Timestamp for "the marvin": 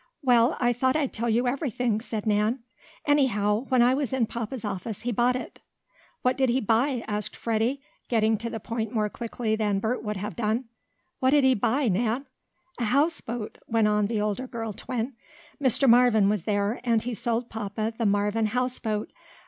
17.95-18.47